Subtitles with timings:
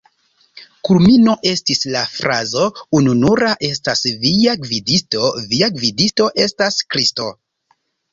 [0.87, 2.63] Kulmino estis la frazo:
[2.99, 7.29] "Ununura estas via gvidisto, via gvidisto estas Kristo.